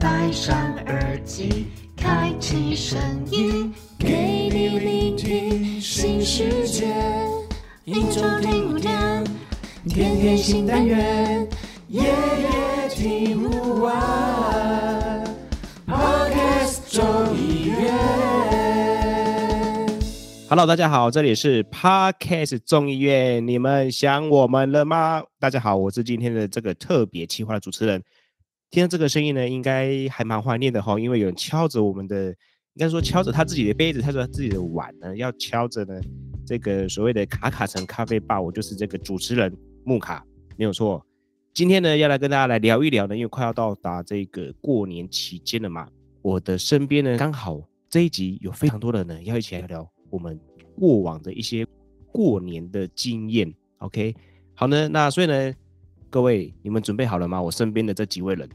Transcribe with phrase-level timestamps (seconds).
[0.00, 1.66] 戴上耳机，
[1.96, 2.96] 开启声
[3.32, 6.86] 音，给你聆听新世界。
[7.84, 9.24] 一周听五天，
[9.88, 11.44] 天天新单元，
[11.88, 15.24] 夜夜听不完。
[15.88, 17.92] Podcast 众议院。
[20.48, 25.24] Hello，大家好，这里是 Podcast 众议院，你们想我们了吗？
[25.40, 28.00] 大家好，我是今天的这个特别企划的主持人。
[28.70, 35.98] 听到这个声音呢，应该还蛮怀念的哈，因为有人敲着我们的，应该说敲着他自己的杯子，他说他自己的碗呢，要敲着呢
[36.46, 40.24] 这个所谓的卡卡城咖啡吧，我就是这个主持人木卡，
[40.56, 41.04] 没有错。
[41.54, 45.88] 今天呢，要来跟大家来聊一聊呢，因为快要到达这个过年期间了嘛，
[46.20, 50.38] 我的身边呢，刚好这一集有非常多的人要一起来聊我们
[50.78, 51.66] 过往的一些
[52.12, 53.52] 过年的经验。
[53.78, 54.14] OK，
[54.54, 55.52] 好呢，那所以呢，
[56.10, 57.42] 各位你们准备好了吗？
[57.42, 58.48] 我身边的这几位人，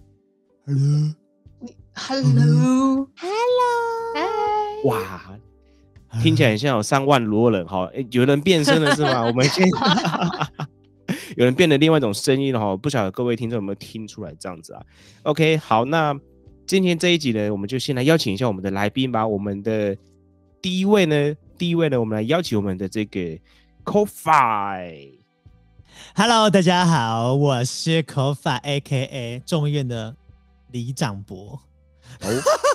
[0.66, 2.26] Hello，hello
[3.18, 4.24] hello
[4.86, 5.38] 哇，
[6.22, 9.24] 听起来很像有三万多人哈，诶有人变身了是吗？
[9.28, 9.68] 我们先
[11.36, 14.82] 有人变了另外一种声音了哈，不晓得各位听众有没有听出来这样子啊
[15.24, 16.18] ？OK，好，那
[16.66, 19.28] 今天这一集呢，我们就先来邀请一下我们的来宾吧。
[19.28, 19.98] 我们的
[20.62, 23.38] 第一位呢，第一位呢，我们来邀请我们的这个
[23.84, 25.16] CoFi。
[26.16, 30.16] Hello，大家好，我是 Kofi A K A 众议院的
[30.74, 31.58] 李长博。
[32.20, 32.30] 哦，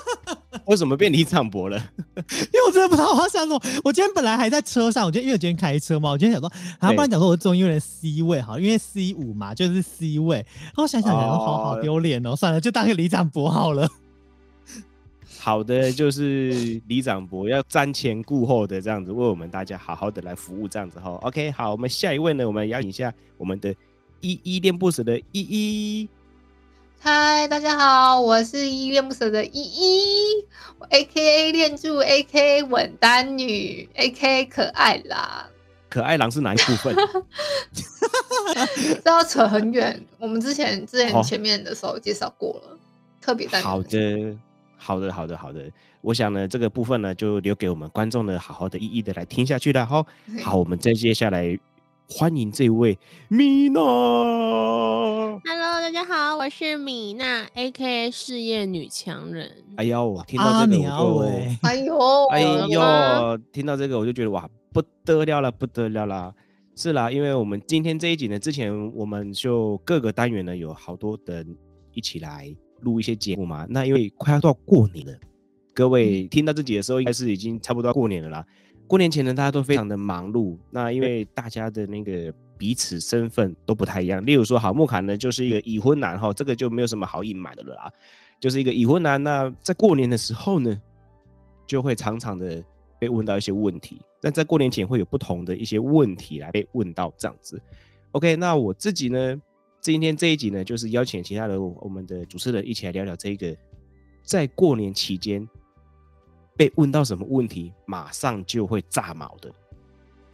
[0.65, 1.77] 为什么变李长博了？
[2.17, 3.61] 因为我真的不知道我要想什么。
[3.83, 10.37] 我今天本来还在车上，我今天因为我今天开车嘛，我今天想说，啊，对不然讲说我是众议院的 C 位好，因为 C 五嘛，就是 C 位。
[10.63, 13.87] 然后想想想，哦好好丢脸哦，算了，就当个李长博好了。
[15.37, 21.11] 好的，就是李长博要瞻前顾后的这样子，为我们大家好好的来服务这样子哈。
[21.21, 23.73] OK，好，我们下一位呢，我们邀请一下我们的
[24.21, 26.09] 依依恋不舍的依依。
[27.01, 30.45] 嗨，大家好，我是依恋不舍的依依
[30.77, 35.49] 我，A.K.A 恋柱，A.K.A 稳单女，A.K.A 可爱啦。
[35.87, 36.93] 可爱狼是哪一部分？
[39.01, 42.77] 这要扯很远，我们之前之前前面的时候介绍过了，
[43.21, 43.65] 特别单女。
[43.65, 44.37] 好的，
[44.77, 45.71] 好的，好的，好的。
[46.01, 50.05] 我想呢，这个部分呢，就留给我们观众呢，好好的一一的来听下去了哈。
[50.43, 51.57] 好，我们再接下来
[52.11, 52.97] 欢迎这位
[53.27, 53.79] 米娜。
[53.79, 55.39] Hello，
[55.79, 59.51] 大家好，我是米娜，A.K.A 事业女强人。
[59.75, 60.77] 哎呦，听到啊，这个
[61.61, 66.33] 哎呦，哎呦，听到这个我就觉得哇，不得了了，不得了啦！
[66.75, 71.55] 是啦，因为我们今天这一集呢，之前我们就各个单元呢有好多人
[71.93, 73.67] 一起来录一些节目嘛。
[73.69, 75.13] 那因为快要到过年了，
[75.75, 78.43] 各位听到这集的时候，应该是已经差不多要过年了啦。
[78.89, 80.57] 过年前呢，大家都非常的忙碌。
[80.71, 87.93] 那因为大家的那个彼此身份都不太一样，例如说，好木卡呢就是一个已婚男哈，这个就没有什么好隐瞒的了啦，
[88.39, 89.21] 就是一个已婚男。
[89.21, 90.75] 那在过年的时候呢，
[91.67, 92.63] 就会常常的
[92.97, 94.01] 被问到一些问题。
[94.21, 97.61] 那在过年前会有不同的一些问题来被问到这样子。
[98.13, 99.39] OK，那我自己呢，
[99.79, 103.55] 今天这一集呢，就是邀请其他的我们的主持人一起来聊聊这个
[104.23, 105.47] 在过年期间
[106.59, 109.49] 被问到什么问题，马上就会炸毛的。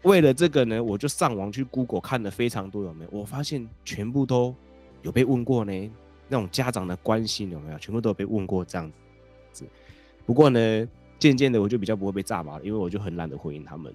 [0.01, 3.11] 为了这个呢，我就上网去 Google 看了非常多，有没有？
[3.11, 4.55] 我发现全部都
[5.03, 5.91] 有被问过呢。
[6.27, 7.77] 那种家长的关心有没有？
[7.77, 8.91] 全部都有被问过这样
[9.51, 9.65] 子。
[10.25, 10.87] 不过呢，
[11.19, 13.93] 渐渐的我就比较不会被炸毛了，因为我就很懒得回应他们。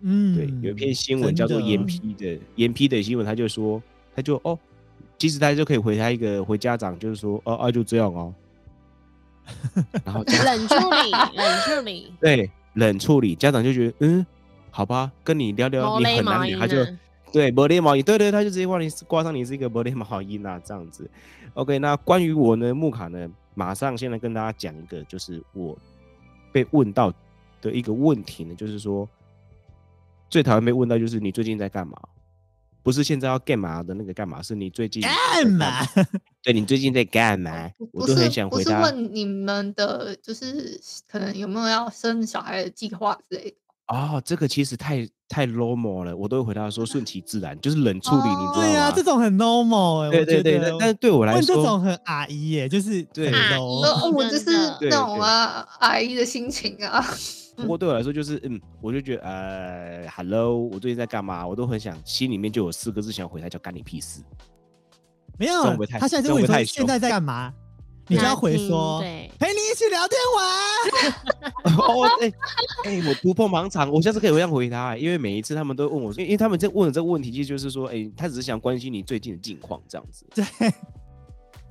[0.00, 3.80] 嗯，对，有一篇新闻叫做真的严批的严批的新闻，他就说，
[4.16, 4.58] 他就哦，
[5.18, 8.34] 其实他就可以回他一个回家长，就是说，哦啊就这样哦，
[10.04, 12.14] 然后冷处理，冷处理。
[12.20, 14.26] 对冷处理，家长就觉得嗯，
[14.70, 16.98] 好吧，跟你聊聊你很难聊，他就呢
[17.32, 21.08] 对玻璃毛衣，对对，他就直接挂你挂上你是一个玻璃毛衣啊这样子。
[21.54, 25.76] OK，那关于我呢，木卡呢，马上现在跟大家讲一个，就是我
[26.52, 27.12] 被问到
[27.60, 29.08] 的一个问题呢，就是说
[30.30, 31.96] 最讨厌被问到就是你最近在干嘛？
[32.84, 35.80] 不是现在要干嘛的那个干嘛，是你最近干嘛？
[36.42, 37.70] 对你最近在干嘛？
[37.78, 38.82] 不我都很想回答。
[38.82, 40.78] 问你们的，就是
[41.08, 43.56] 可能有没有要生小孩的计划之类的。
[43.88, 48.60] 哦，这个其实太太 normal 了，我都会回答说顺其自然，就是冷处理，你知道吗？
[48.60, 54.50] 对呀、这种很 normal 哎、我对对对，但对我来问这说，种很阿姨耶，就是对我就是
[54.80, 57.04] 那种啊，阿姨的心情啊。
[57.56, 61.46] 不过对我来说就是，嗯，我就觉得，呃，hello，我最近在干嘛？
[61.46, 64.22] 我都很想，心里面就有四个字想回他，叫干你屁事。
[65.38, 67.52] 没有他现在就问你现在在干嘛，
[68.06, 71.74] 你就要回说对，陪你一起聊天玩。
[71.78, 72.32] 哦，哎、
[72.84, 80.26] 哎、我突破盲场，我下次可以这样回他、因为每一次他们都问我说，因为他们在问的这个问题，其实就是说，哎、他只是想关心你最近的近况这样子。
[80.34, 80.44] 对，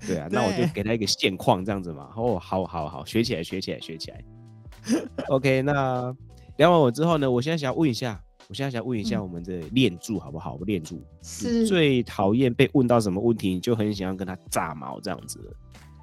[0.08, 2.10] 对啊，那我就对给他一个现况这样子嘛。
[2.16, 4.24] 哦，好好好，学起来，学起来，学起来。
[5.30, 6.16] OK，那
[6.58, 10.58] 聊完我之后呢，我现在想要问一下，我现在想要问一下嗯我们的练柱好不好？
[10.66, 15.40] 练柱是最讨厌被问到什么问题，你就很想要跟他炸毛这样子。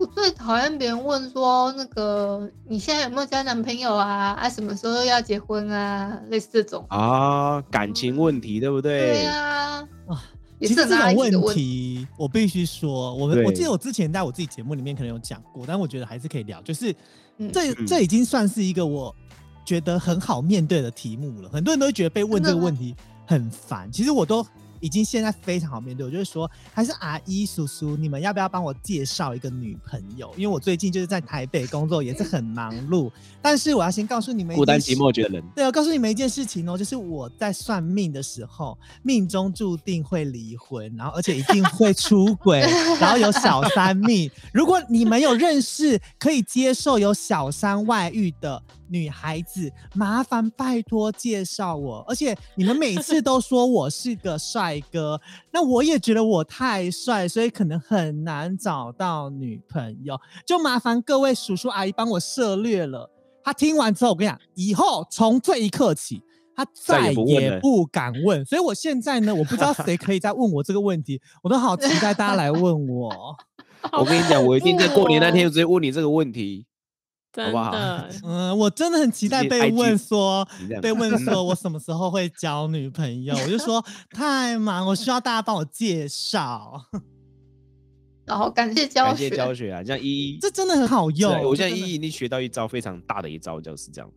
[0.01, 4.33] 我最讨厌别人问说那个你现在有没有交男朋友啊？
[4.33, 6.19] 啊，什么时候要结婚啊？
[6.31, 6.87] 类似这种。
[6.89, 8.99] 啊，感情问题对不对？
[8.99, 10.25] 对啊，啊
[10.59, 16.63] 也其实这种问题，我必须说，我们我记得我之前在我自己节目里面可能有讲过，但我觉得还是可以聊。
[16.63, 16.91] 就是
[17.37, 19.15] 嗯这嗯这已经算是一个我
[19.67, 21.51] 觉得很好面对的题目了。
[21.51, 24.43] 很多人都会觉得被问这个问题很烦，其实我都
[24.81, 26.05] 已经现在非常好面对。
[26.05, 30.33] 我就是说，还是阿姨叔叔，你们要不要帮我介绍一个女朋友？
[30.37, 33.11] 因为我最近就是在台北工作，也是很忙碌。
[33.43, 35.43] 但是我要先告诉你们一孤单寂寞觉得冷。
[35.55, 42.61] 对，我告诉你们一件事情哦，就是我在算命的时候，命中注定会离婚，然后而且一定会出轨，
[43.01, 44.31] 然后有小三命。
[44.53, 52.05] 如果你们有认识可以接受有小三外遇的女孩子，麻烦拜托介绍我。
[52.09, 55.19] 而且你们每次都说我是个帅哥，
[55.51, 60.21] 那我也觉得我太帅，所以可能很难找到女朋友。
[60.45, 63.11] 就麻烦各位叔叔阿姨帮我涉略了。
[63.43, 66.23] 他听完之后，我跟你讲，以后从这一刻起，
[66.55, 68.45] 他再再也不敢问。
[68.45, 73.11] 所以我现在呢，我不知道谁可以再问我这个问题，我都好期待大家来问我。
[73.93, 76.67] 我跟你讲，我一定在过年那天直接问你这个问题。
[77.33, 77.73] 真不好，
[78.25, 80.47] 嗯，我真的很期待被问说
[80.83, 86.85] 被问说我 什么时候会交女朋友，我就说 太忙，我需要大家帮我介绍。
[88.25, 91.43] 然 后感谢教学感谢，教学啊，这样一一这真的很好用。
[91.45, 94.11] 我现在一一已经学到一招非常大的一招，就是这样。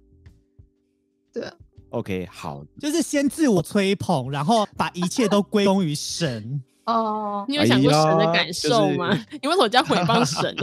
[1.32, 1.54] 对啊
[1.90, 6.62] ，OK，好，就是先自我吹捧，然后把一切都归功于神。
[6.86, 9.10] 哦，你有想过神的感受吗？
[9.42, 10.56] 你为什么叫诽谤神？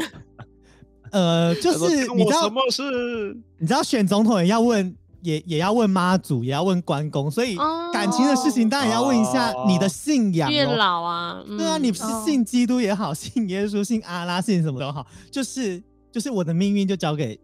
[1.10, 3.36] 呃，就是你知道什，么事？
[3.58, 10.76] 你知道选总统也要问，也也要问妈祖，也要问关公，所以哦感情的事情当然要问一下你的信仰、月哦。
[10.76, 17.38] 老啊，对啊，嗯你是哦信基督也好，信耶稣、信阿拉、信什么都好，就是就是我的命运就交给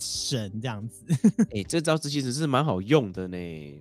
[0.00, 1.04] 神这样子。
[1.54, 3.36] 哎、这招其实是蛮好用的呢。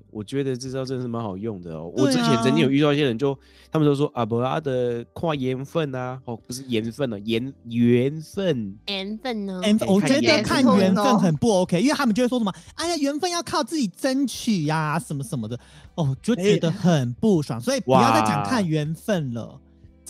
[0.09, 1.91] 我觉得这招真的是蛮好用的哦。
[1.95, 3.37] 我之前曾经啊有遇到一些人就，
[3.71, 8.77] 他们都说啊，不拉的跨缘分啊，哦，不是缘分哦，缘缘分。
[8.87, 9.61] 缘分呢？
[9.63, 15.59] 缘分，我觉得看缘分很不 OK，因为他们就会说什么，哎呀，缘分要靠自己争取呀、什么什么的，
[15.95, 19.59] 哦，就觉得很不爽，所以不要再讲看缘分了，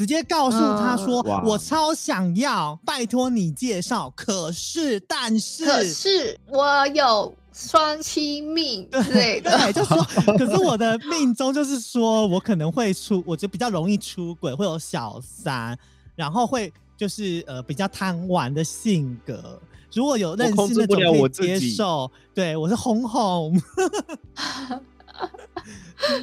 [0.02, 1.44] 直接告诉他说，嗯。
[1.46, 10.04] 我超想要，拜托你介绍，可是但是，可是我有双妻命之类的， 对，就说，
[10.38, 15.78] 可是我的命中就是说我可能会出，我就比较容易出轨，会有小三，
[16.16, 19.60] 然后会就是呃比较贪玩的性格。
[19.94, 23.62] 如果有认识控制不了那种可以接受，对我是红红。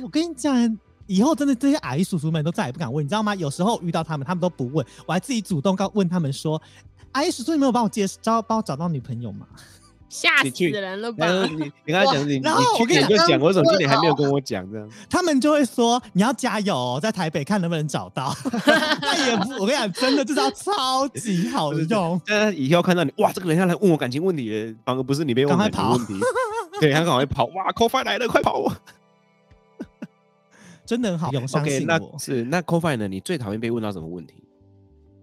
[0.02, 0.78] 我跟你讲，
[1.08, 3.34] 以后真的这些阿姨叔叔们都再也不敢问，你知道吗？
[3.34, 6.62] 有时候遇到他们，他们都不问，我还自己主动告问他们说
[7.10, 9.44] ：“阿姨叔叔，你没有帮我介绍，帮我找到女朋友吗？”
[10.10, 14.88] 吓死你去人了吧你你刚才讲你你然后我去跟你就讲，为什么今年还没有跟我讲这样？
[15.10, 18.34] 他们就会说你要加油哦，在台北看能不能找到。
[19.02, 22.18] 那也不，我跟你讲，真的这招超级好用。
[22.26, 26.18] 但是以后看到你，哇，这个人要来问我感情问题了，反而不是你被问感情问题，
[26.80, 28.64] 对，他赶快跑，哇 c o f i 来了，快跑！
[30.88, 32.10] 真的很好用，相 OK，信我。
[32.14, 33.06] 那是那 c o f i 呢？
[33.06, 34.42] 你最讨厌被问到什么问题？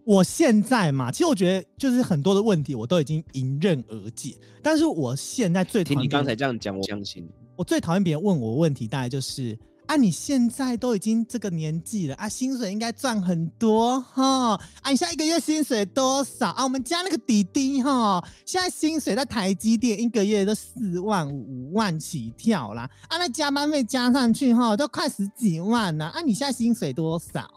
[0.04, 7.28] 我现在嘛，其实我觉得就是很多的问题我都已经迎刃而解，但是我现在最讨听你刚才这样讲，我相信。
[7.56, 9.58] 我最讨厌别人问我问题，大概就是
[9.88, 16.64] 啊，你现在都已经这个年纪了啊，薪水应该赚很多哈啊，你现在一个月薪水多少啊？
[16.64, 27.50] 我们家那个弟弟哈，现在薪水在台积电一个月都四万五五万起跳啦，啊，那加班费加上去哈，都快十几万了啊，你现在薪水多少？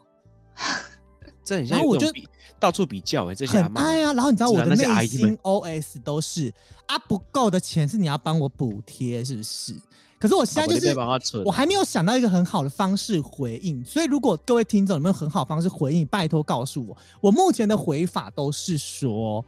[1.45, 2.07] 这很像然后我就
[2.61, 6.53] 到处比较哎、很爱啊，然后你知道我的内心 OS 都是
[6.87, 9.75] 啊，不够的钱是你要帮我补贴，是不是？
[10.19, 16.97] 可是我现在就啊我是我还没有想到一个很好的方式回应，所以如果各位听众有没有很好的方式回应，拜托告诉我。
[17.21, 19.45] 我目前的回法都是说，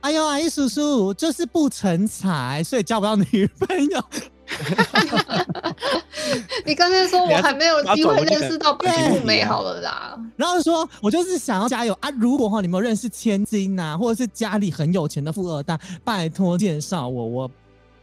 [0.00, 4.00] 哎呦，阿姨叔叔就是不成才，所以交不到女朋友。
[6.64, 12.08] 你刚才说我还没有机会认识到对不美好了啦， 然后说我就是想要加油啊！
[12.10, 17.50] 如果哈你们有认识千金呐、或者是家里很有钱的富二代，拜托介绍我，我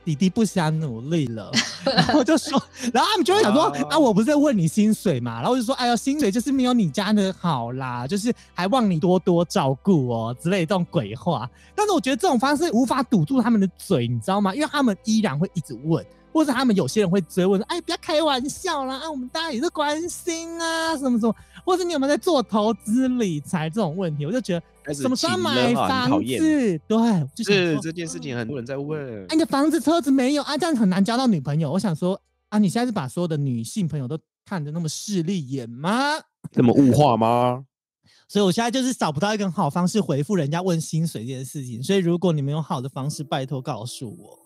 [0.06, 1.52] 弟弟不想努力了，
[1.86, 2.62] 然后就说，
[2.94, 11.50] 然后他们就会想说哦啊，我不是在问你薪水嘛，然后我就说，哎呦，薪水就是没有你家的好啦，就是还望你多多照顾哦之类的这种鬼话。
[11.76, 14.54] 但是我觉得这种方式无法堵住他们的嘴，你知道吗？
[14.54, 16.06] 因为他们依然会一直问。
[16.34, 18.96] 或者他们有些人会追问说：“哎，不要开玩笑啦！
[19.04, 26.80] 啊，我们大家也是关心啊，什么什么，或者你有没有在做投资理财这种问题？”我就觉得开始什么时候请买房子？
[26.88, 31.72] 对，就是这件事情很多人在问哎，，你的房子、车子没有啊，这样很难交到女朋友。
[31.72, 36.20] 我想说啊，你现在是把所有的女性朋友都看得那么势利眼吗？
[36.52, 37.66] 这么物化吗？
[38.28, 41.82] 所以我现在就是找不到一个很好方式回复人家问薪水这件事情。
[41.82, 44.40] 所以如果你们有好的方式，拜托告诉我。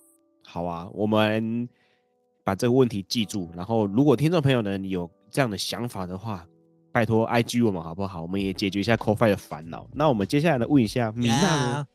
[0.46, 1.68] 好啊，我们
[2.44, 6.46] 把这个问题记住，然后如果听众朋友呢你有这样的想法的话，
[6.98, 8.24] 拜托 IG 我们好不好？
[8.24, 9.86] 我们也解决一下 CoFi 的烦恼。
[9.94, 11.88] 那我们接下来呢问一下米娜呢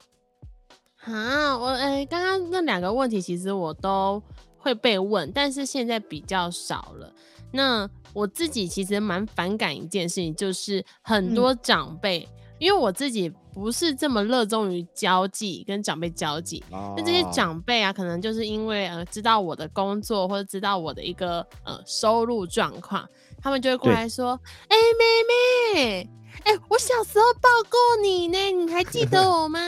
[1.04, 4.22] Yeah 啊，我诶，刚刚那两个问题其实我都
[4.58, 7.12] 会被问，但是现在比较少了。
[7.50, 12.28] 那我自己其实蛮反感一件事情，就是很多长辈，
[12.60, 16.62] 因为我自己不是这么热衷于交际，跟长辈交际。
[16.70, 23.04] 那这些哦长辈啊，可能就是因为呃知道我的工作或者知道我的一个呃收入状况，
[23.42, 26.10] 他们就会过来说：“哎、妹妹，
[26.44, 29.58] 哎、我小时候抱过你呢，你还记得 我吗？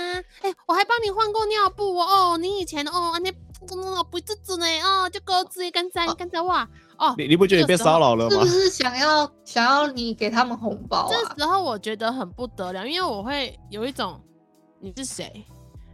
[0.42, 2.32] 哎、我还帮你换过尿布哦。
[2.32, 3.32] 哦你以前哦，那
[4.04, 7.14] 不这子呢哦，就狗子跟在跟在哇哦。
[7.18, 8.46] 你你不觉得你被骚扰了吗是不？
[8.46, 11.08] 是想要想要你给他们红包啊？
[11.10, 14.20] 这时候我觉得很不得了，因为我会有一种
[14.80, 15.44] 你是谁，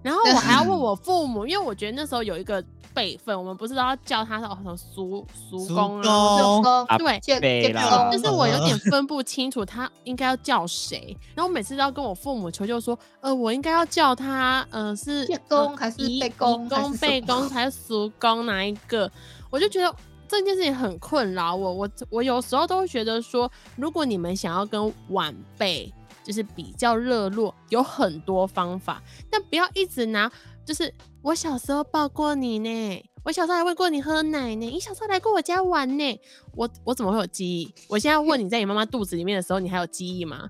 [0.02, 2.62] 然后我还要问 我父母，因为我觉得那时候有一个
[2.94, 6.00] 辈分，我们不是都要叫他哦什么叔叔叔公。
[6.86, 7.18] 啊，对
[8.12, 19.10] 就是我有点分不清楚他应该要叫谁，然后我每次都要跟我父母求救说，呃，我应该要叫他，呃，是公呃还是姨公公、还是什贝公还是叔公哪一个？
[19.50, 19.94] 我就觉得
[20.28, 25.92] 这件事情很困扰我，我我有时候都会觉得说，如果你们想要跟晚辈
[26.22, 30.30] 就是比较热络，有很多方法，但不要一直拿
[30.70, 33.04] 就是我小时候抱过你呢。
[33.24, 36.20] 我小时候还喂过你喝奶呢，你小时候来过我家玩呢，
[36.54, 37.74] 我我怎么会有记忆？
[37.88, 40.48] 我现在问你在你妈妈肚子里面的时候，你还有记忆吗？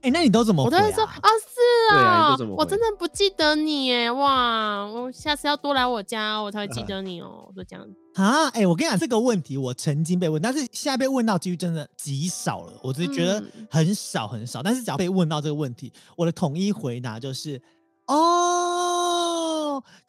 [0.00, 0.64] 哎、那你都怎么？
[0.64, 7.86] 我都会说啊，是对啊你啊，我真的不记得你耶，哇，我下次要多来我家，我才会记得你哦，我都这样。
[8.14, 14.60] 啊，哎、我跟你讲这个问题，我曾经被问，但是现在被问到几率真的极少了，我只是觉得嗯很少很少。
[14.60, 17.62] 但是只要被问到这个问题，我的统一回答就是，
[18.08, 18.71] 哦，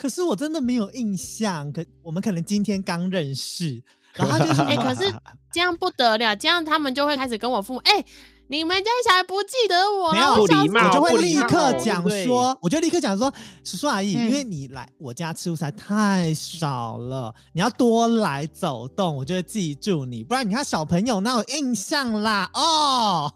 [0.04, 3.82] 可是我真的没有印象，可我们可能今天刚认识，
[4.16, 5.10] 然后就是，哎、可是
[5.50, 8.04] 这样不得了，这样他们就会开始跟我父母，哎、
[8.48, 13.34] 你们家小孩不记得我没有啊，我小时候不礼貌我就会立刻讲说，我就立刻讲说，
[13.64, 22.50] 叔叔阿姨，嗯因为你来我家吃物实在太少了，你要多来走动，我就会记住你，不然你看小朋友哪有印象啦？
[22.54, 23.34] 哦，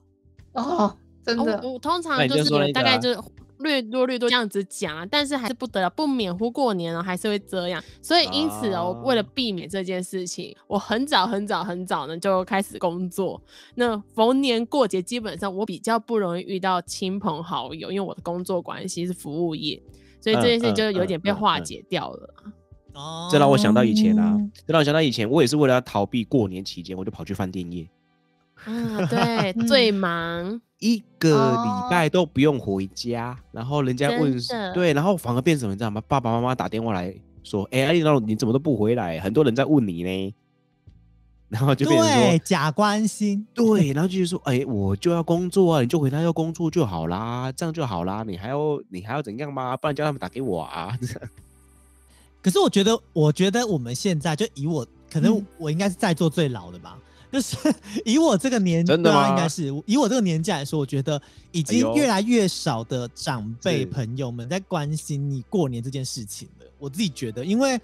[0.52, 3.18] 哦，真哦的我我通常就就是大概就是
[3.60, 13.42] 略多略多这样子讲啊，但是还是不得了，不免乎过年了还是会这样，所以因此哦，啊为了避免这件事情，我很早很早很早呢就开始工作。
[13.76, 19.82] 那逢年过节，基本上我比较不容易遇到亲朋好友，因为我的工作关系是服务业，
[20.22, 22.34] 所以这件事情就有点被化解掉了。
[22.94, 23.30] 哦。
[23.32, 27.88] 这让我想到以前啊，这让我想到以前，我也是为了要逃避过年期间，我就跑去饭店业，
[28.66, 34.38] 啊，对，最忙，一个哦礼拜都不用回家，然后人家问
[34.74, 36.02] 对，然后反而变成什么，你知道吗？
[36.08, 39.20] 爸爸妈妈打电话来说，哎、阿丽你怎么都不回来？
[39.20, 40.36] 很多人在问你呢，
[41.50, 49.76] 然后就变成说，对假关心， 对，然后就是说，哎、我就要工作啊，你就回他要工作就好啦，这样就好啦，你还要你还要怎样吗？
[49.78, 50.96] 不然叫他们打给我啊。
[52.44, 56.98] 可是我觉得，我觉得我们现在就以我，可能嗯我应该是在座最老的吧。
[57.32, 57.58] 就是
[58.06, 59.22] 以我这个年纪，真的吗？
[59.22, 59.84] 对啊应该是。
[59.86, 66.66] 以我这个年纪来说，我觉得已经越来越少的长辈朋友们在关心你过年这件事情了。
[66.80, 67.80] 我自己觉得，因为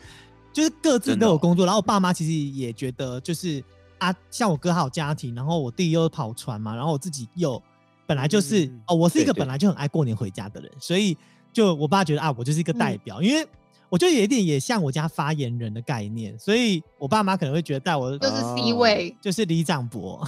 [0.53, 3.63] 就是各自都有工作，然后我爸妈其实也觉得，就是
[3.97, 7.61] 啊，像我哥还有家庭，然后我弟又跑船嘛，然后我自己又
[8.05, 11.17] 本来就是、嗯哦，我是一个本来就很爱过年回家的人，所以
[11.51, 12.99] 就我爸觉得啊，我就是一个代嗯。
[13.03, 13.47] 表，因为
[13.89, 20.27] 我觉得有一点也像我家发言人的概念，所以我爸妈可能会觉得带我就是哦 C 位，就是李长博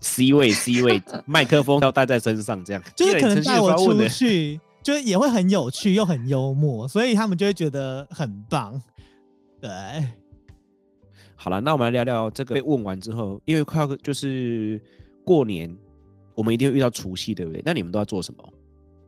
[0.00, 4.08] ，C 位 C 位， 麦克风要带在身上，这样 就是可能带我出去。
[4.08, 8.80] 去，就是也会很有趣又很幽默，所以他们就会觉得很棒。
[9.60, 9.68] 对，
[11.36, 14.80] 好了，那我们来聊聊这个被问完之后，因为快要就是
[15.24, 15.76] 过年，
[16.34, 17.60] 我们一定会遇到除夕，对不对？
[17.66, 18.52] 那你们都要做什么？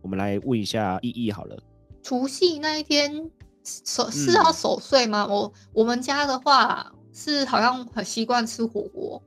[0.02, 1.56] 我们来问一下依依好了。
[2.02, 3.30] 除夕那一天
[3.64, 5.26] 守是要嗯守岁吗？
[5.26, 9.22] 我我们家的话是好像很习惯吃火锅，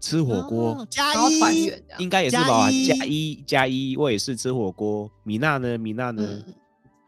[0.00, 1.82] 吃火锅哦加然后团一圆。
[1.98, 2.68] 应该也是加吧？
[2.70, 5.10] 加一加一，我也是吃火锅。
[5.24, 5.76] 米娜呢？
[5.78, 6.22] 米娜呢？
[6.24, 6.54] 嗯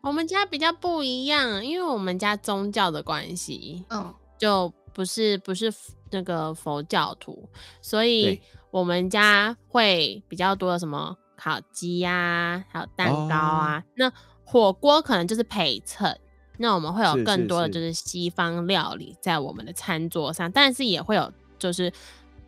[0.02, 5.72] 我们家比较不一样，因为我们家宗教的关系，嗯就不是不是
[6.10, 7.48] 那个佛教徒，
[7.80, 8.38] 所以
[8.70, 13.82] 我们家会比较多的什么烤鸡呀、还有蛋糕啊。
[13.96, 14.12] 那
[14.44, 16.20] 火锅可能就是陪衬，
[16.58, 21.92] 那我们会有更多的就是西方料理在我们的餐桌上，但是也会有就是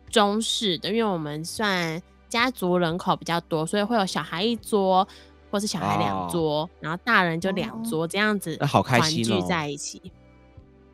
[0.09, 5.07] 中式的，因为我们算家族人口比较多，所以会有小孩一桌。
[5.49, 10.11] 或是小孩两哦桌，然后大人就两哦桌，这样子那好开心聚在一起。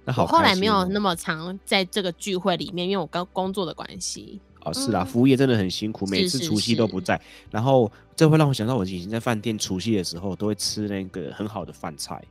[0.06, 4.40] 那好我后来没有开心哦那么常在这个聚会里面，因为我跟工作的关系。
[4.64, 7.20] 哦，是啦，嗯服务业真的很辛苦，每次除夕都不是在。
[7.50, 12.24] 然后这会让我想到，我以前在饭店除夕的时候，都会吃那个很好的饭菜。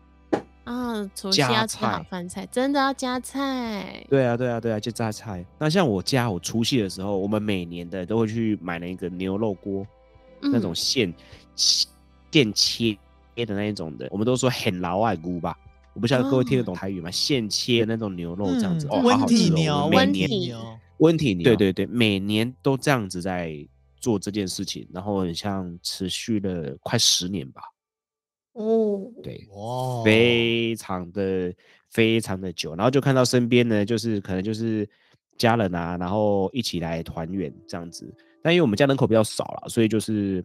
[0.72, 4.04] 啊，除夕要吃好菜饭菜，真的要加菜。
[4.08, 5.44] 对啊，对啊，对啊，就榨菜。
[5.58, 9.86] 那像我家，我除夕的时候，我们每年的都会去买那个牛肉锅，
[10.40, 11.14] 那种嗯现
[11.54, 12.96] 现切
[13.44, 15.56] 的那一种的，我们都说很老外菇吧。
[15.94, 17.10] 我不晓得各位听得懂台语吗？
[17.10, 19.36] 现切的那种牛肉这样子，嗯哦，好温好吃哦。
[19.36, 23.54] 体牛，每年温体牛，温体牛，对对对，每年都这样子在
[24.00, 27.60] 做这件事情，然后很像持续了快十年吧，
[28.54, 31.54] 哦，对，哇，非常的
[31.90, 34.88] 非常的久，然后就看到身边呢，就是可能就是
[35.38, 38.12] 家人啊，然后一起来团圆这样子。
[38.42, 40.44] 但因为我们家人口比较少了，所以就是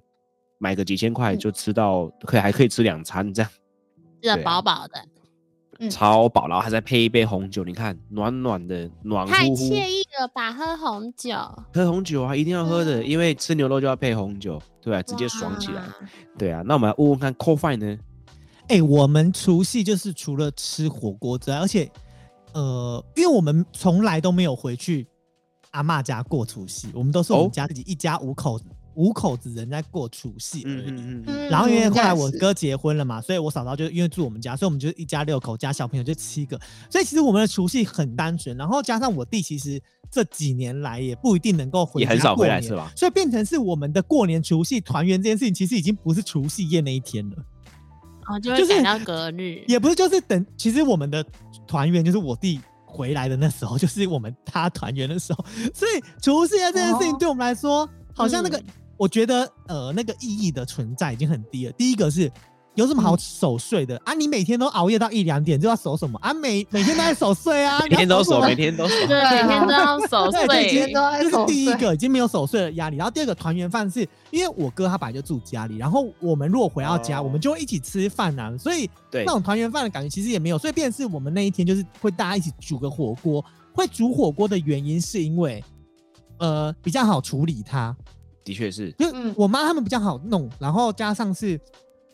[0.58, 1.40] 买个几千块嗯。
[1.40, 3.52] 就吃到，可以还可以吃两餐这样，
[4.22, 5.04] 吃的饱饱的，
[5.80, 9.46] 嗯超饱，然后还再配一杯红酒，你看暖暖的，暖太。
[9.50, 10.52] 惬意了吧？
[10.52, 11.36] 喝红酒，
[11.74, 15.84] 喝红酒啊，一定要喝的，嗯因为吃牛肉就要配红酒，对吧、直接爽起来。
[16.38, 17.98] 对啊，那我们来问问看 c o f i 呢？
[18.70, 21.90] 哎、我们除夕就是除了吃火锅之外，而且
[22.54, 25.08] 呃，因为我们从来都没有回去
[25.72, 28.60] 阿嬷家过除夕，我们都是我哦们家自己一家五口
[28.98, 30.90] 五口子人在过除夕而已。
[30.90, 38.58] 嗯嗯嗯然后因为后来我哥结婚了嘛，所以我嫂嫂就因为住我们家，所以我们就一家六口加小朋友就七个，所以其实我们的除夕很单纯。
[38.58, 39.82] 然后加上我弟其实
[40.12, 47.36] 这几年来也不一定能够回家也很少回过年来是吧所以变成是我们的过年除夕团圆这件事情，其实已经不是除夕夜那一天了。
[48.30, 49.64] 哦，就就是会改到隔日。
[49.68, 51.26] 也不是，就是等，其实我们的
[51.66, 58.66] 团圆就是我弟回来的那时候，就是我们他团圆的时候，所以除夕夜这件事情哦对我们来说，好像那个，嗯
[58.98, 61.72] 我觉得呃那个意义的存在已经很低了。
[61.74, 62.32] 第一个是
[62.76, 64.14] 有什么好嗯守岁的、啊？
[64.14, 66.34] 你每天都熬夜到一两点，就要守什么啊？
[66.34, 68.76] 每每天都在守岁啊， 每天都守， 每天。
[68.76, 69.08] 都守。
[69.08, 70.94] 对，啊每天都要守对，每天岁。
[70.94, 83.44] 都在守这是第一岁个已经没有守岁的压力，然后第二个团圆饭是因为我哥他本来就住家里，然后我们如果回到家，哦我们就会一起吃饭啊，所以那种团圆饭的感觉其实也没有，所以变成是我们那一天就是会大家一起煮个火锅。
[83.74, 85.64] 会煮火锅的原因是因为，
[86.40, 87.96] 呃，比较好处理它，
[88.48, 91.60] 的确是，就嗯我妈他们比较好弄，然后加上是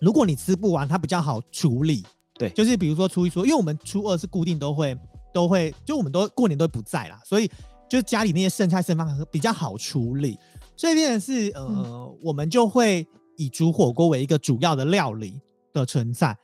[0.01, 2.03] 如果你吃不完，它比较好处理。
[2.35, 4.97] 对就是比如说初一、初，因为我们初二是固定都会
[5.31, 7.47] 都会，就我们都过年都不在啦，所以
[7.87, 10.39] 就是家里那些剩菜剩饭比较好处理，
[10.75, 13.05] 所以变成是呃，嗯我们就会
[13.37, 15.39] 以煮火锅为一个主要的料理
[15.71, 16.35] 的存在。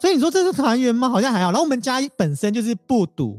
[0.00, 1.10] 所以你说这是团圆吗？
[1.10, 1.50] 好像还好。
[1.50, 3.38] 然后我们家本身就是不赌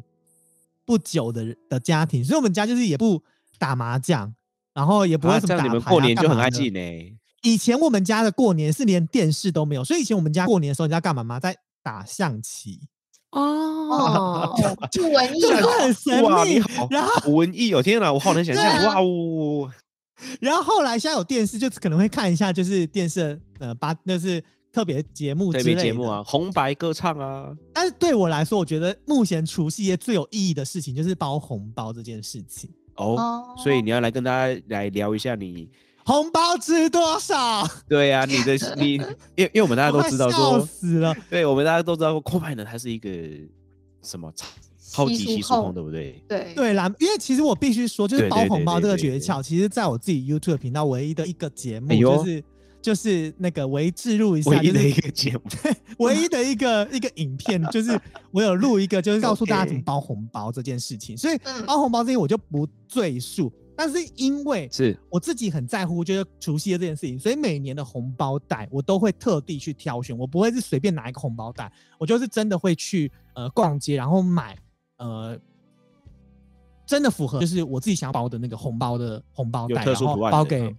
[0.86, 3.21] 不酒的的家庭，所以我们家就是也不
[3.58, 4.32] 打麻将，
[4.75, 7.17] 然后也不会啊，什么打牌、啊这样你们过年就很爱记记呢。
[7.43, 11.39] 以前我们家的过年是连电视都没有，所以以前我们家过年的时候，你知道干嘛吗？
[11.39, 12.81] 在打象棋，
[13.31, 13.39] 哦，
[14.51, 16.59] 哦，就文艺就很哦，神哇，秘你。
[16.59, 17.81] 好，然后，文艺哦！
[17.81, 18.85] 天哪，我好能想象。
[18.85, 19.69] 哇呜，
[20.41, 26.23] 然后后来现在有电视，就可能会看一下，就是电视呃，八那是特别节目之特类的别节目啊，。
[26.25, 32.71] 红白歌唱啊，但是对我来说，我觉得目前除夕夜最有意义的事情就是包红包这件事情。
[32.95, 35.69] 哦，哦所以你要来跟大家来聊一下你，
[36.05, 37.67] 红包值多少？
[37.88, 38.93] 对啊，你的你，
[39.36, 41.15] 因为因为 我们大家都知道说，死了。
[41.29, 43.10] 对我们大家都知道说，酷派呢，它是一个
[44.03, 44.45] 什么超
[44.77, 46.23] 超级稀疏控，对不对？
[46.27, 52.43] 对对啦，因为其实我必须说，就是包红包这个诀窍，其实在我自己 YouTube 频道唯一的一个节目，就是
[52.81, 55.41] 就是那个唯一置入一下，唯一的一个节目，
[55.97, 57.99] 唯一的一个一个影片，就是
[58.31, 61.17] 我有录一个，就是 告诉大家怎么包红包这件事情。
[61.17, 74.58] 所以嗯包红包这些我就不赘述，但是因为是我自己很在乎，就是除夕的这件事情，所以每年的红包袋我都会特地去挑选，我不会是随便拿一个红包袋，我就是真的会去呃逛街，然后买
[74.97, 75.38] 呃
[76.86, 80.77] 真的符合就是我自己想要包的那个红包的红包袋，然后包给嗯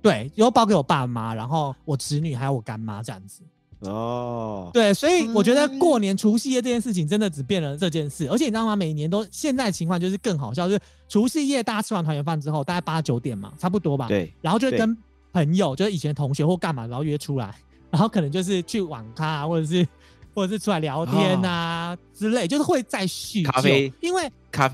[0.00, 3.42] 对，然后包给我爸妈，然后我侄女还有我干妈这样子。
[3.82, 8.76] 哦，对，所以我觉得嗯过年除夕夜这件事情真的只变了这件事，而且你知道吗？
[8.76, 14.06] 每年都现在情况就是更好笑，就是除夕夜大家吃完团圆饭之后，大概八九点嘛，差不多吧。。
[14.06, 14.96] 对，然后就跟
[15.32, 17.54] 朋友，就是以前同学或干嘛，然后约出来，
[17.90, 19.84] 然后可能就是去网咖啊，或者是
[20.32, 24.68] 或者是出来聊天啊、之类，就是会再叙旧咖啡因为咖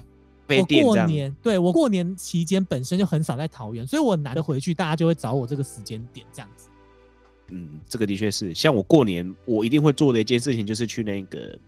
[0.47, 1.07] 啡我过店这样。
[1.07, 6.67] 年对我过年期间本身就很少在桃园，所以我难得回去，大家就会找我这个时间点这样子。
[7.51, 11.59] 嗯，这个的确是，像我过年我一定会做的一件事情，就是去那个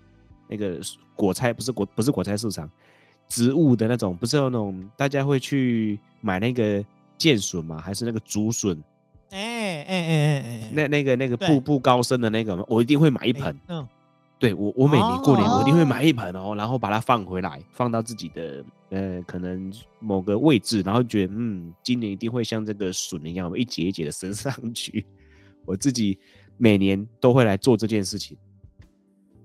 [0.49, 0.81] 那个
[1.14, 2.71] 果菜，不是果不是果菜市场，
[3.29, 6.85] 植物的那种，不是有那种大家会去买那个
[7.16, 7.81] 剑笋嘛？
[7.81, 8.83] 还是那个竹笋？
[9.31, 13.57] 哎哎哎哎哎，那那个那个步步高升的那个，我一定会买一盆。
[13.69, 13.87] 嗯，
[14.40, 25.07] 对我，我每年过年我一定会哦买一盆哦，然后把它放回来，放到自己的呃可能某个位置，然后觉得嗯，今年一定会像这个笋一样，一节一节的升上去。
[25.70, 26.18] 我自己
[26.59, 28.37] 每年都会来做这件事情。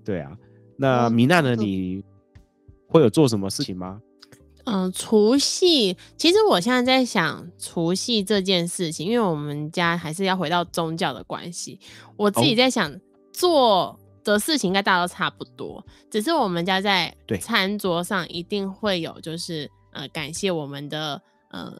[0.03, 0.35] 对啊，
[0.75, 1.55] 那哦米娜呢？
[1.55, 2.03] 你
[2.87, 4.01] 会有做什么事情吗？
[4.65, 11.79] 嗯，除夕，其实我现在在想除夕这件事情，因为我们家还是要回到宗教的关系，
[12.17, 12.99] 我自己哦在想、
[13.31, 21.71] 做的事情应该大家都差不多，只是我们家在餐桌上一定会有，就是呃感谢我们的呃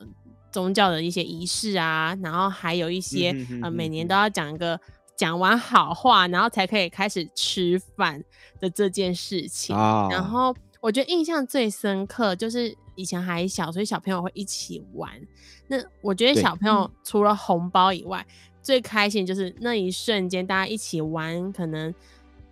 [0.55, 4.79] 宗教的一些仪式啊，然后还有一些、嗯哼哼呃每年都要讲一个
[5.17, 8.23] 讲完好话，然后才可以开始吃饭
[8.61, 9.75] 的这件事情。
[9.75, 15.11] 啊，然后我觉得印象最深刻就是以前还小，所以小朋友会一起玩。
[15.67, 18.25] 那我觉得小朋友除了红包以外，
[18.61, 21.93] 最开心就是那一瞬间，大家一起玩，可能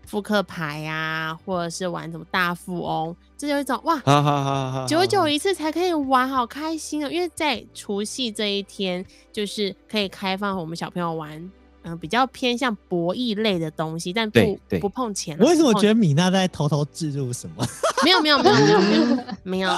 [0.09, 7.09] 扑克牌啊，或者是玩什么大富翁，这就有一种哇，好好好好，久久一次才可以玩，好开心哦！
[7.09, 11.51] 因为在除夕这一天，就是可以开放我们小朋友玩，
[11.83, 15.37] 嗯、比较偏向博弈类的东西，但不不碰钱。
[15.39, 17.65] 我为什么觉得米娜在偷偷置入什么？
[18.03, 19.69] 没有没有没有没有没有 没有，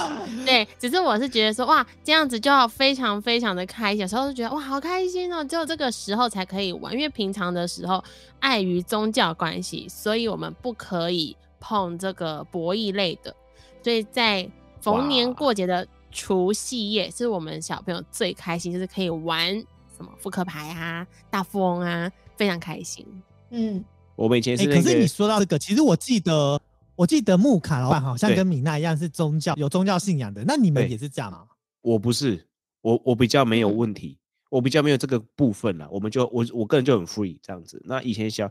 [0.44, 8.02] 对，只是我是觉得说哇，这样子就要非常非常的开心，有时候就觉得哇好开心哦，只有这个时候才可以玩，因为平常的时候
[8.40, 13.34] 碍于宗教关系，所以我们不可以碰这个博弈类的，
[13.82, 14.48] 所以在
[14.80, 19.62] 逢年过节的除夕夜，是我们小朋友最开心，就是可以玩
[19.96, 23.06] 什么扑克牌啊、大富翁啊，非常开心。
[23.50, 26.60] 嗯，我们以前哎、是那个，可是你说到这个，其实我记得，
[26.94, 31.46] 我记得木卡老板好像跟米娜一样是宗教有宗教信仰的，那你们也是这样吗？
[31.82, 32.44] 我不是，
[32.82, 34.18] 我我比较没有嗯问题，
[34.50, 35.88] 我比较没有这个部分了。
[35.90, 37.80] 我们就我我个人就很 free 这样子。
[37.84, 38.50] 那以前小，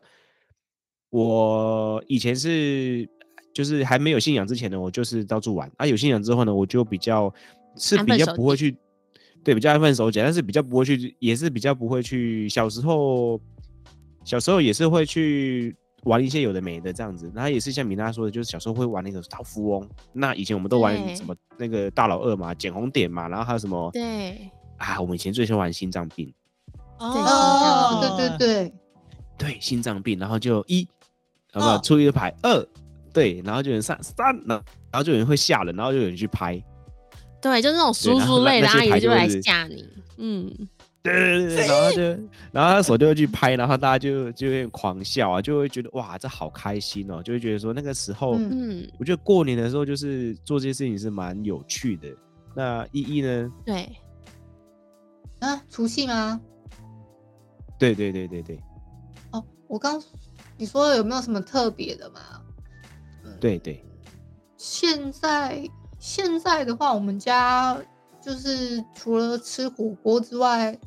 [1.10, 3.08] 我以前是
[3.54, 5.86] 就是还没有信仰之前呢，我就是到处玩啊。
[5.86, 7.34] 有信仰之后呢，我就比较
[7.76, 8.76] 是比较不会去，
[9.46, 12.50] 对，比较安分守己，但是比较不会去，也是比较不会去。
[12.50, 13.40] 小时候，
[14.26, 15.74] 小时候也是会去。
[16.06, 19.90] 玩一些有的没的这样子，然后也是像米娜说的，就是小时候会玩那个大富翁。
[20.14, 26.32] 那以前我们都玩什么那个大老二嘛，捡红点嘛，然后还有什么对，啊，我们以前最喜欢玩心脏病，
[27.00, 28.74] 哦，对对对，
[29.36, 30.88] 对，心脏病，然后就一，
[31.52, 31.80] 好不好？
[31.80, 32.68] 出一个牌二，
[33.12, 36.64] 对，然后就有人上三，然后然后就有人会吓人，然后就有人去拍，
[37.46, 40.68] 对，就是那种叔叔类的阿姨就会来吓你，嗯。
[41.04, 42.02] 对对对，然后就，
[42.52, 52.08] 然后他手就会去拍，然后大家就就有点狂笑啊，就会觉得哇，这好开心哦，就会觉得说那个时候，嗯嗯，我觉得过年的时候就是做这些事情是蛮有趣的。
[52.56, 53.52] 那依依呢？
[53.64, 53.88] 对，
[55.42, 56.42] 啊，除夕吗？
[57.78, 58.60] 对对对对对
[59.30, 60.02] 哦，我刚
[60.58, 62.20] 你说有没有什么特别的嘛？
[63.24, 63.86] 嗯对对，
[64.58, 65.70] 现在
[66.06, 67.76] 现在的话，我们家
[68.22, 70.78] 就是除了吃火锅之外，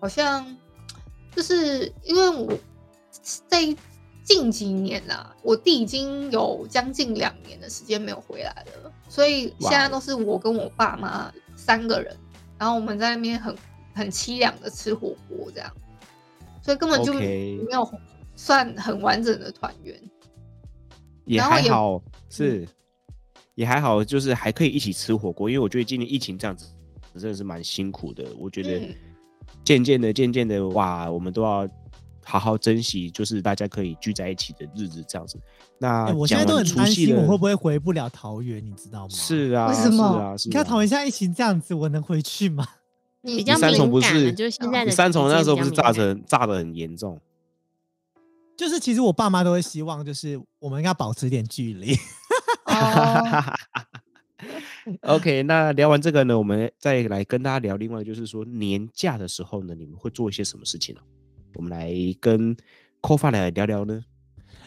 [0.00, 0.44] 好像
[1.30, 2.52] 就是因为我
[3.46, 3.60] 在
[4.24, 8.50] 近几年呐、我弟已经有将近两年的时间没有回来
[8.82, 12.16] 了，所以现在都是我跟我爸妈三个人，
[12.58, 13.56] 然后我们在那边很
[13.94, 15.72] 很凄凉的吃火锅这样，
[16.60, 17.88] 所以根本就没有
[18.34, 19.96] 算很完整的团圆。
[21.26, 22.68] 也然后也还好，是、
[23.54, 25.48] 也还好，就是还可以一起吃火锅。
[25.48, 26.66] 因为我觉得今年疫情这样子
[27.14, 28.24] 真的是蛮辛苦的。
[28.38, 28.94] 我觉得嗯
[29.62, 31.68] 渐渐的、渐渐的，哇，我们都要
[32.24, 35.38] 好好珍惜，就是大家可以聚在一起的日子这样子。
[35.78, 42.66] 那、哎我现在都很担心我会不会回不了桃园，你知道吗？，是啊，为什么是啊，是啊你看桃园现在疫情这样子，我能回去吗？
[43.22, 47.18] 你比较你三重不是就是现在的你三重那时候不是炸成炸的很严重？
[48.56, 51.96] 就是其实我爸妈都会希望，就是我们应该保持一点距离。
[52.74, 53.54] 哈，
[55.02, 61.00] OK，那聊完这个呢，我们再来跟大家聊另外就是说年假的时候呢，你们会做一些什么事情呢、
[61.54, 62.56] 我们来跟
[63.00, 64.02] 扣发来聊聊呢？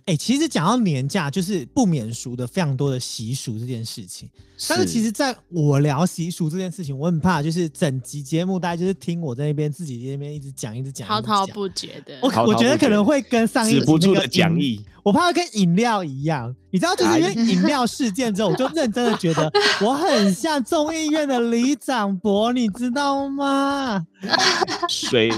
[0.07, 4.29] 哎、其实讲到年假，就是不免俗的非常多的习俗这件事情。
[4.69, 12.17] 但是其实，在我聊习俗这件事情，我很怕，就是整集节目大家就是听我在那边自己在那边一直讲，一直讲，滔一直讲滔不绝的。
[12.21, 24.07] 我我觉得可能会跟上一集止不住的讲义，我怕会跟饮料一样，你知道，就是因为饮料事件之后，我就认真的觉得我很像众议院的李长博，你知道吗？
[24.89, 25.29] 水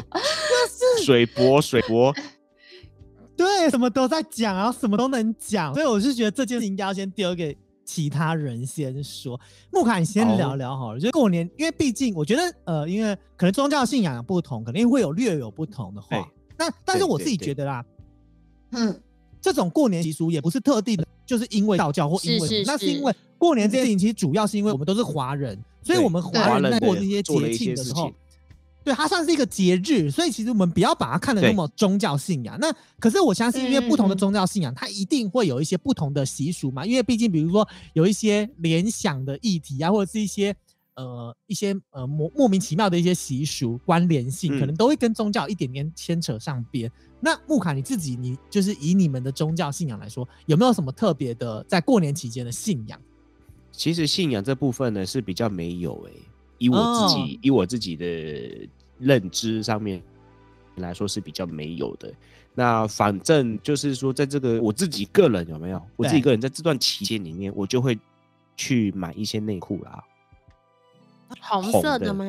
[1.04, 2.16] 水博水博，
[3.40, 9.40] 对，什么都在讲，然后什么都能讲，所以我是觉得这件事情应该要先丢给其他人先说。
[9.72, 16.30] 木卡，你先聊聊好了，就是过年，因为毕竟我觉得，呃，因为可能宗教信仰不同，肯定会有略有不同的对话。
[16.58, 17.86] 那但是我自己觉得啦，
[18.72, 19.02] 嗯，
[19.40, 22.66] 这种过年习俗也不是特地的，就是因为道教或因为什么是是。
[22.66, 28.12] 是那是因为过年这件事情，其实主要是因为我们都是华人，所以我们对华人过这些节庆的时候
[28.90, 32.58] 对它算是一个节日，所以其实我们不要把它看得那对么宗教信仰。
[32.60, 36.84] 那可是我相信，因为不同的宗教信仰，它一定会有一些不同的习俗嘛。
[36.86, 40.56] 因为毕竟，比如说有一些联想的议题啊，或者是一些
[40.96, 46.92] 呃一些呃莫莫名其妙的一些习俗关联性，可嗯能都会跟宗教一点点牵扯上边。
[47.22, 53.00] 那木卡你自己，你就是以你们的宗教信仰来说，有没有什么特别的在过年期间的信仰？
[53.72, 56.14] 其实信仰这部分呢是比较没有诶、
[56.58, 58.06] 以我自己、哦以我自己的
[59.00, 60.02] 认知上面
[60.76, 62.14] 来说是比较没有的。
[62.54, 65.82] 那反正就是说，在这个我自己个人有没有？
[65.96, 67.98] 我自己个人在这段期间里面，我就会
[68.58, 70.04] 去买一些内裤啦。
[71.42, 72.26] 红色的吗？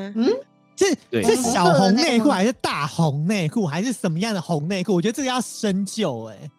[0.76, 4.94] 是对是小红内裤还是大红内裤，还是什么样的红内裤？
[4.94, 6.50] 我觉得这个要深究哎、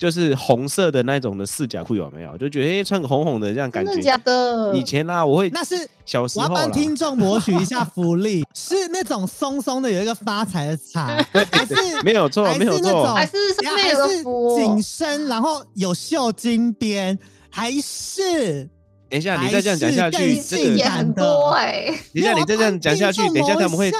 [0.00, 2.34] 就是红色的那种的四角裤有没有？
[2.38, 3.90] 就觉得哎、诶穿个红红的这样感觉。
[3.92, 4.74] 真的假的？
[4.74, 17.18] 以前啦，我会那是小时我要帮听众博取一下福利，是那种松松的，有一个发财的财， 还是没有错没有错还，是上面有还是个紧身，然后有绣金边，
[17.50, 18.66] 还是
[19.10, 23.92] 等一下，你再这样讲下去，还是更这个性感很多哎、等一下你再这样讲下去，等一下他们会！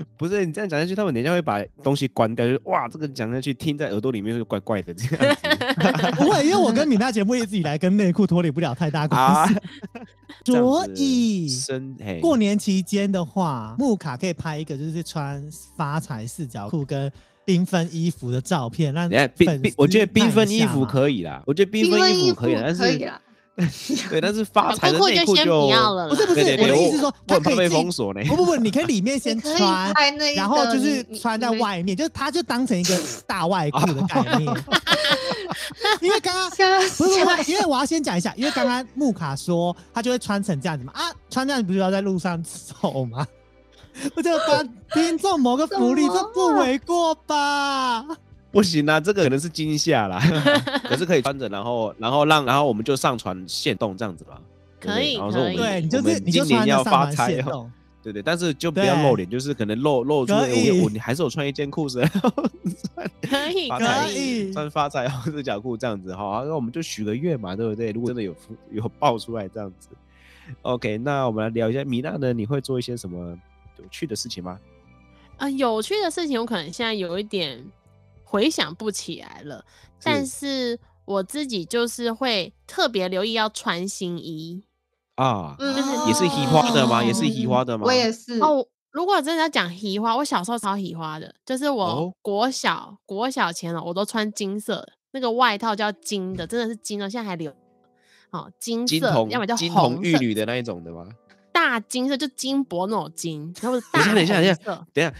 [0.16, 5.42] 不是你这样讲下去，他们等一下会把东西关掉，就是哇，这个讲下去听在耳朵里面就怪怪的这样子
[6.16, 9.54] 不会，因为我跟米娜节目一直以来跟内裤脱离不了太大关啊系，。
[10.44, 11.48] 所以
[12.20, 15.42] 过年期间的话，木卡可以拍一个就是穿
[15.76, 17.10] 发财四角裤跟
[17.46, 23.12] 缤纷衣服的照片，让粉我觉得缤纷衣服可以啦，我觉得缤缤纷衣服可以，但是。
[24.08, 26.08] 对，但是发财的裤就内裤先不要了。
[26.08, 28.22] 不是不是我的意思是说它可以进封锁呢。
[28.26, 29.92] 不不不，你可以里面先穿，
[30.34, 34.52] 然后就是穿在外面，就是它就当成一个大外裤的概念。
[36.00, 36.64] 因为刚刚不是
[37.04, 37.04] 不
[37.42, 43.26] 是，因为我要先讲一下，因为刚刚木卡说他就会穿成这样子嘛，啊，穿这样子不是要在路上走吗？
[44.16, 48.02] 我就帮听众谋个福利，这不为过吧？
[48.52, 50.20] 不行啊，这个可能是惊吓啦，
[50.84, 54.40] 可是可以穿着，然后然后让然后我们就上传线动这样子吧。
[54.78, 57.70] 可以对然后说我们可以对，你就我们是你今年要发财哦，
[58.02, 62.30] 对对，但是就不要露脸，就是可能露露出我我你还是有穿一件裤子，然后
[63.22, 67.92] 可以可以，穿发财红四角裤这样子哈，那我们就许个愿嘛，对不对？
[67.92, 69.88] 如果真的有付有爆出来这样子
[70.62, 73.38] ，OK，那我们来聊一下米娜呢，你会做一些什么
[73.78, 74.58] 有趣的事情吗？
[75.36, 77.64] 啊、有趣的事情我可能现在有一点
[78.32, 79.62] 回想不起来了，
[80.02, 84.64] 但是我自己就是会特别留意要穿新衣
[85.16, 87.04] 啊，嗯就是也是喜花的吗？
[87.04, 87.84] 也是嗯移花的吗？
[87.84, 88.38] 我也是。
[88.40, 88.66] 哦。
[88.90, 97.50] 如果真的要讲喜花，我小时候超喜花的，就是我哦国小、国小前了，我都穿金色的那个外套叫金的，真的是金的，现在还留。
[98.30, 101.06] 哦，金色，金童要么叫金童玉女的那一种的吗？
[101.52, 104.54] 大金色，就金箔那种金，然后是大等一下，等一下，
[104.92, 105.14] 等一下，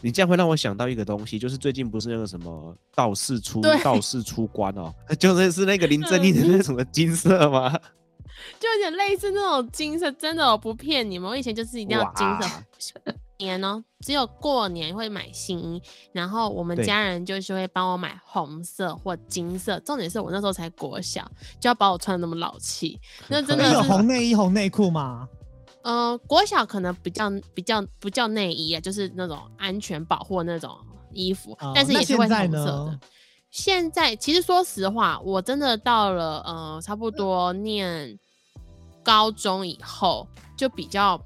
[0.00, 7.70] 你这样会让我想到一个东西，就是最近不是那个什么道士出对道士出关哦， 就是是那个林正英的那什么金色吗？
[8.60, 12.26] 就有点类似那种金色，真的我不骗你们，我以前就是一定要金
[12.78, 13.00] 色。
[13.38, 15.82] 年哦，只有过年会买新衣，
[16.12, 19.78] 然后我们家人就是会帮我买红色或金色。
[19.80, 21.28] 重点是我那时候才国小，
[21.60, 25.28] 就要把我穿的那么老气，那真的有红内衣、红内裤吗？
[25.88, 30.76] 呃，国小可能比较比较不叫内衣啊，就是那种安全保护的那种
[31.14, 33.00] 衣服，哦但是也是会红色的。
[33.50, 38.18] 现在其实说实话，我真的到了呃差不多念
[39.02, 41.18] 高中以后，就比较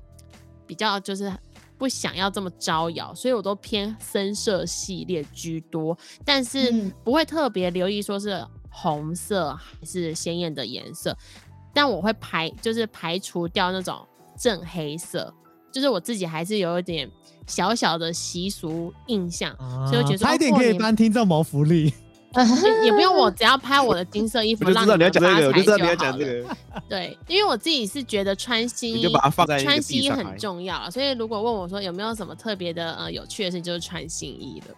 [0.64, 1.36] 比较就是
[1.76, 11.16] 不想要这么招摇，所以我都偏深色系列居多，但是嗯不会特别留意说是红色还是鲜艳的颜色，
[11.74, 14.06] 但我会排就是排除掉那种
[14.38, 15.32] 正黑色。
[15.72, 17.10] 就是我自己还是有一点
[17.46, 19.56] 小小的习俗印象，
[19.88, 21.92] 所以我觉得说差一点可以帮听众谋福利。
[22.32, 26.24] 也也不用我，只要拍我的金色衣服，我就知道你要讲这个，我就知道你要要讲这。
[26.24, 26.56] 个。
[26.88, 34.74] 对，因为我自己是觉得穿新衣，你就把它放在穿新衣很重要啊，所以如果问我说有没有什么特别的呃有趣的事情，就是穿新衣了。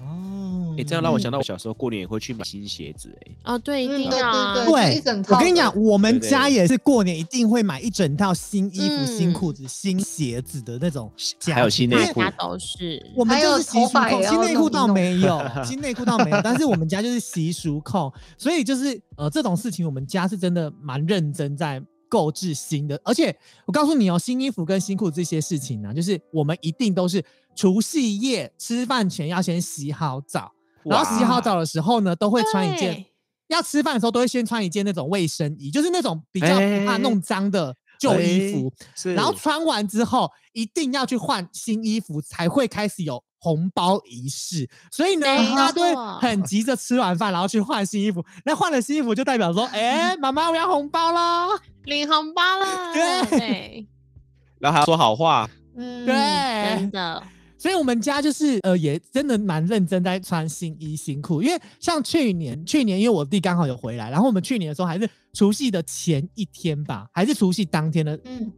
[0.00, 0.74] 哦。
[0.76, 11.10] 哎、这样让我想到我小时候过年也会去买新鞋子、哎，哦，对，一嗯定要啊，对对一整套我跟你讲，我们家也是过年一定会买一整套新衣服、嗯新裤子、新鞋子的那种，
[11.52, 12.20] 还有新内裤。
[12.36, 13.00] 都是。
[13.14, 23.34] 我们就是习俗控，新内裤倒没有， 新内裤倒没有，但是我们家就是习俗控，所以就是呃这种事情，我们家是真的蛮认真在购置新的，而且
[23.66, 27.24] 我告诉你哦，新衣服跟新裤子这些事情呢、就是我们一定都是
[27.54, 30.52] 除夕夜吃饭前要先洗好澡，
[30.84, 33.04] 然后洗好澡的时候呢，都会穿一件，
[33.48, 38.72] 要吃饭的时候都会先穿一件那种卫生衣，就是那种比较不怕哎弄脏的旧衣服。
[38.94, 44.68] 是，然后穿完之后一定要去换新衣服，才会开始有红包仪式。
[44.90, 48.24] 所以呢，没大家都会很急着吃完饭，然后去换新衣服。
[48.44, 51.48] 那换了新衣服就代表说，哎，妈妈我要红包啦。
[51.84, 53.86] 领红包了，对对，
[54.58, 56.14] 然后还要说好话，嗯，对。
[56.14, 57.22] 真，的，
[57.64, 61.42] 所以我们家就是呃，也真的蛮认真在穿新衣新裤。
[61.42, 68.52] 因为像去年，去年因为我弟刚好有回来，然后我们去年的时候还是除夕的前一天吧，还是除夕当天的嗯，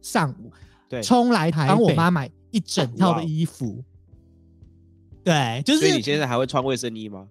[0.00, 0.50] 上午，
[0.88, 3.84] 对，冲来台帮我北妈买一整套的衣服。
[5.22, 7.28] 对，就是所以你现在还会穿卫生衣吗？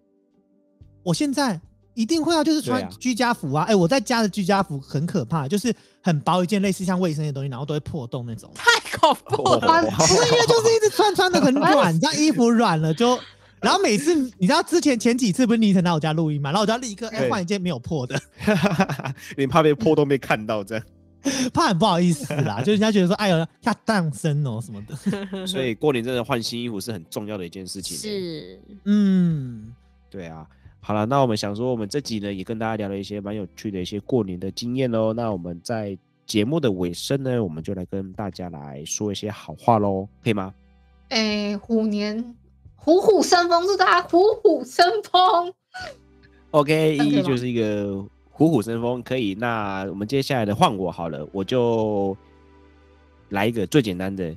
[1.04, 1.60] 我现在
[1.94, 3.64] 一定会啊，就是穿居家服啊。
[3.64, 8.52] 哎、我在家的居家服很可怕，就是很薄一件，类似像卫生的东西，然后都会破洞那种。
[8.56, 9.68] 太恐怖了。
[9.68, 13.20] 哇不是因为就是一直穿穿的很软，你知道衣服软了就。
[13.62, 18.20] 然后每次你知道之前前几次不是倪晨来我家录音嘛，然后我就要立刻哎对换一件没有破的，
[19.38, 20.84] 你怕被破洞被看到这样，
[21.54, 24.96] 怕很不好意思啦，就人家觉得说哎呦要当生哦什么的。
[25.46, 28.02] 所以过年真的换新衣服是很重要的一件事情、欸。
[28.02, 29.72] 是，嗯，
[30.10, 30.44] 对啊，
[30.84, 35.14] 好了，那我们想说，我们这集呢也跟大家聊了一些蛮有趣的一些过年的经验喽。
[35.14, 40.54] 那我们在节目的尾声呢，我们就来跟大家来说一些好话喽，可以吗？
[41.10, 42.36] 哎，虎年
[42.76, 45.54] 虎虎生风，祝大家虎虎生风。
[46.52, 49.36] OK，一就是一个虎虎生风，可以。
[49.36, 52.18] 那我们接下来的换我好了，我就
[53.30, 54.36] 来一个最简单的，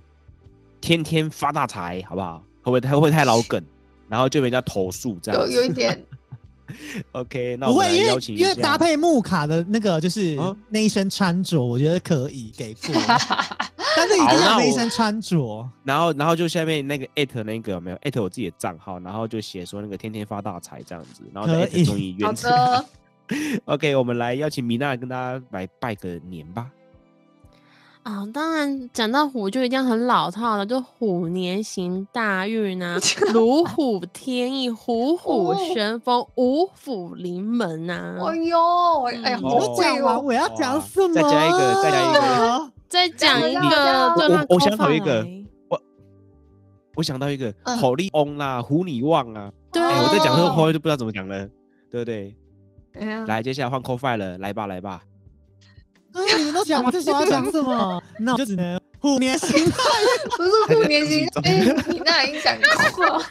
[0.80, 2.44] 天天发大财，好不好？
[2.62, 3.64] 会不会会不会太老梗？
[4.06, 5.62] 然后就被人家投诉这样有。
[5.62, 5.98] 有一 点，
[7.12, 12.94] OK，那我不会，因为来邀请一下因为搭配木卡的那个就是啊那一身穿着，我觉得可以给过，
[13.96, 15.68] 但是一定要那一身穿着。
[15.84, 22.32] 然后，然后就下面那个艾特那个有没有艾特我自己的账号，然后就写说那个天天发大财这样子，然后再艾特综艺好。
[22.32, 22.84] 的，
[23.66, 26.70] OK，我们来邀请米娜跟大家来拜个年吧。
[28.04, 32.98] 啊、当然讲到虎就一定要很老套了，就虎年行大运啊，
[33.32, 39.74] 如虎添翼，虎虎哦生风，五虎临门呐、哎呦，哎呀，我。
[39.80, 41.14] 讲完我要讲什么？
[41.14, 45.26] 再加一个再加一个再讲一个我我想扣到一个
[45.70, 45.80] 我
[46.96, 49.50] 我想到一个嗯好利翁啦，虎你旺啊！
[49.72, 51.48] 对，哎、我在讲这个哦后面就不知道怎么讲了，
[51.90, 52.36] 对不对？
[53.00, 55.02] 哎呀，来，接下来换 c o f i 了，来吧来吧。
[56.64, 58.02] 讲，这时候要讲什么？
[58.18, 59.50] 那我就只能虎年行。
[60.36, 62.56] 不是虎年行，哎，你那已经讲
[62.92, 63.22] 过。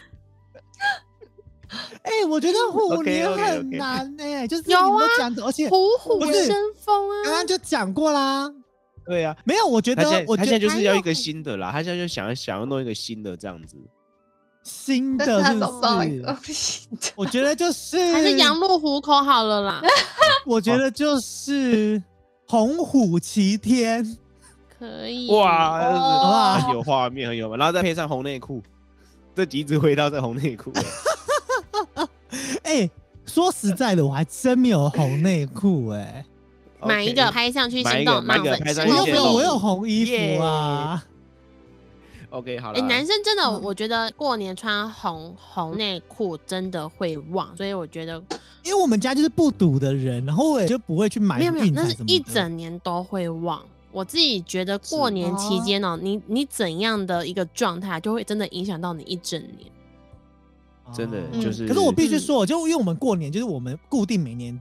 [2.04, 7.24] 哎，我觉得虎年 很难呢，就是你有啊讲，而且虎虎生风啊！
[7.24, 8.52] 刚刚就讲过啦。
[9.06, 13.76] 对啊，没有，我觉得我现在就是要一个新的啦，他现在就想要想要弄一个新的这样子。
[14.64, 16.54] 新的是找不到一不个是？
[16.54, 17.08] 新的。
[17.16, 19.82] 我觉得就是还是羊入虎口好了啦，
[20.46, 22.02] 我觉得就是
[22.48, 24.18] 红虎齐天，
[24.78, 25.30] 可以。
[25.32, 28.62] 哇，哇很有画面，很有画面，然后再配上红内裤，
[29.36, 30.72] 这集一直回到这红内裤。
[32.64, 32.90] 哎、
[33.26, 36.26] 说实在的，我还真没有红内裤哎，
[36.82, 39.34] 买一个拍上去买一心动，个买一个拍上我又没有，去先动。
[39.34, 41.04] 我有红衣服啊。
[42.32, 42.80] OK，好了。
[42.80, 48.20] 哎、男生真的，嗯我觉得过年穿红红内裤真的会旺，所以我觉得
[48.64, 53.62] 因为我们家就是不赌的人，然后我也就不会去买没有没有，运彩那是一整年都会忘。
[53.92, 59.72] 我自己觉得过年期间哦，你你怎样的一个状态，就会真的影响到你一整年。
[60.94, 64.60] 真的嗯就是，可是我必须嗯说，就因为我们过年就是我们固定每年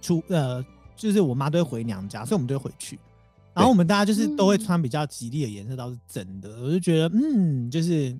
[0.00, 0.64] 出呃，
[0.96, 2.98] 就是我妈都会回娘家，所以我们都会回去。
[3.52, 6.48] 然后我们大家就是都会嗯穿比较吉利的颜色，倒是真的。
[6.62, 8.18] 我就觉得嗯，就是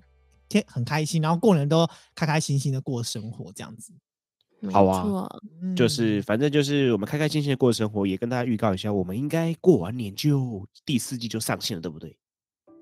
[0.48, 3.92] 天很开心，然后过年都开开心心的过生活这样子。
[4.66, 5.40] 没好啊错。
[5.76, 12.16] 就是嗯反正就是我们开开心心的过生活，也跟大家预告一下，我们应该过完年就第四季就上线了，对不对？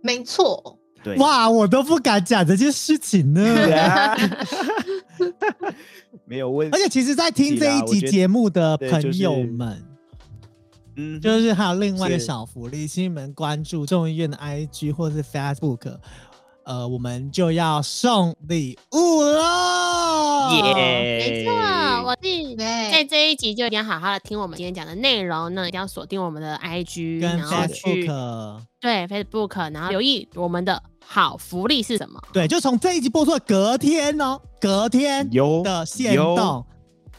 [0.03, 3.43] 没错，对，哇，我都不敢讲这件事情呢。
[6.24, 9.83] 没有问题而且其实，在听这一集节目的朋友们，
[10.97, 12.24] 嗯，就是还有另外的是。
[12.24, 15.99] 小福利，请你们关注众议院的 IG 或是 Facebook，
[16.65, 20.53] 呃，我们就要送礼物了。
[20.53, 20.75] 耶，
[21.19, 21.53] 没错，
[22.05, 32.21] 我是在对，这一集就一定要好好的听我们今天讲的内容那，一定要锁定我们的 IG，跟然后去 Facebook，对 Facebook，然后留意我们的好福利是什么。
[32.33, 36.65] 对，就从这一集播出的隔天哦，隔天有的限有动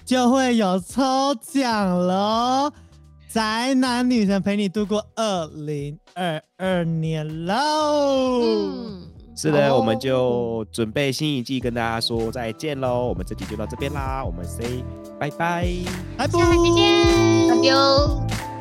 [0.06, 2.74] 就会有抽奖了哦。
[3.30, 8.42] 宅男女神陪你度过二零二二年喽。
[8.44, 9.02] 嗯，
[9.36, 13.08] 是的，我们哦就准备新一季跟大家说再见喽。
[13.08, 14.84] 我们这集就到这边啦，我们 say
[15.20, 15.68] 拜拜。
[16.18, 17.48] 拜拜，下期见。
[17.48, 18.53] 那就。